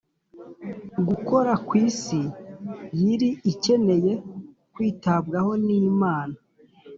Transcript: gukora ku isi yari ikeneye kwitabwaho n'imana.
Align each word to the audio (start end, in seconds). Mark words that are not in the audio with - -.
gukora 1.07 1.51
ku 1.67 1.73
isi 1.87 2.21
yari 3.05 3.29
ikeneye 3.51 4.13
kwitabwaho 4.73 5.51
n'imana. 5.65 6.37